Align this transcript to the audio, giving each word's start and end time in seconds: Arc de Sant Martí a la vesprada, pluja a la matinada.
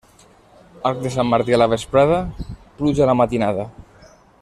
Arc 0.91 1.03
de 1.03 1.11
Sant 1.17 1.29
Martí 1.33 1.57
a 1.57 1.61
la 1.63 1.69
vesprada, 1.75 2.19
pluja 2.81 3.07
a 3.07 3.11
la 3.13 3.19
matinada. 3.23 3.69